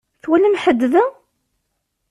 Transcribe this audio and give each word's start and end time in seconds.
Twalam 0.21 0.55
ḥedd 0.63 0.81
da? 0.93 1.05